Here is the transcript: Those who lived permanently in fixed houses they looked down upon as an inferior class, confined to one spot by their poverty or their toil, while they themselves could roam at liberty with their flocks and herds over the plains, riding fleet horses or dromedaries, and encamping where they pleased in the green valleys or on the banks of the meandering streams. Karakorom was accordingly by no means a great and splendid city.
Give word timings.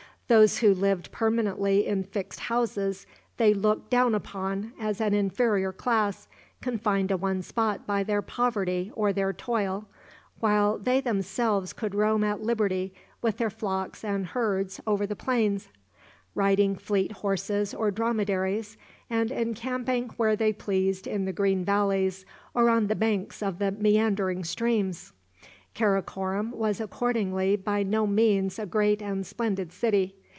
Those 0.27 0.59
who 0.59 0.73
lived 0.73 1.11
permanently 1.11 1.85
in 1.85 2.05
fixed 2.05 2.39
houses 2.39 3.05
they 3.35 3.53
looked 3.53 3.89
down 3.89 4.15
upon 4.15 4.71
as 4.79 5.01
an 5.01 5.13
inferior 5.13 5.73
class, 5.73 6.29
confined 6.61 7.09
to 7.09 7.17
one 7.17 7.41
spot 7.41 7.85
by 7.85 8.03
their 8.03 8.21
poverty 8.21 8.93
or 8.95 9.11
their 9.11 9.33
toil, 9.33 9.89
while 10.39 10.77
they 10.77 11.01
themselves 11.01 11.73
could 11.73 11.93
roam 11.93 12.23
at 12.23 12.41
liberty 12.41 12.93
with 13.21 13.39
their 13.39 13.49
flocks 13.49 14.05
and 14.05 14.27
herds 14.27 14.79
over 14.87 15.05
the 15.05 15.17
plains, 15.17 15.67
riding 16.33 16.77
fleet 16.77 17.11
horses 17.11 17.73
or 17.73 17.91
dromedaries, 17.91 18.77
and 19.09 19.31
encamping 19.31 20.07
where 20.15 20.37
they 20.37 20.53
pleased 20.53 21.07
in 21.07 21.25
the 21.25 21.33
green 21.33 21.65
valleys 21.65 22.25
or 22.53 22.69
on 22.69 22.87
the 22.87 22.95
banks 22.95 23.43
of 23.43 23.59
the 23.59 23.71
meandering 23.71 24.45
streams. 24.45 25.11
Karakorom 25.75 26.51
was 26.51 26.79
accordingly 26.79 27.55
by 27.57 27.83
no 27.83 28.05
means 28.07 28.57
a 28.59 28.65
great 28.65 29.01
and 29.01 29.25
splendid 29.25 29.73
city. 29.73 30.15